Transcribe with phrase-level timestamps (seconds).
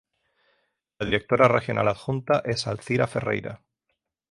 [0.97, 3.61] La Directora Regional Adjunta es Alzira Ferreira.